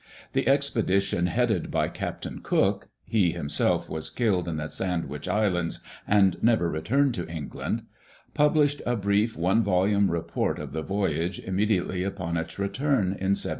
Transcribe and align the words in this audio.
The 0.33 0.47
expedition 0.47 1.27
headed 1.27 1.69
by 1.69 1.87
Captain 1.87 2.41
Cook— 2.41 2.89
he 3.05 3.33
himself 3.33 3.87
was 3.87 4.09
killed 4.09 4.49
at 4.49 4.57
the 4.57 4.67
Sandwich 4.67 5.27
Islands, 5.27 5.79
and 6.07 6.41
never 6.41 6.71
returned 6.71 7.13
to 7.13 7.29
England— 7.29 7.83
published 8.41 8.81
a 8.87 8.95
brief 8.95 9.37
one 9.37 9.63
volume 9.63 10.09
report 10.09 10.57
of 10.57 10.71
the 10.71 10.81
voyage 10.81 11.37
immediately 11.37 12.01
upon 12.03 12.35
its 12.35 12.57
return 12.57 13.09
in 13.13 13.35
1780. 13.37 13.49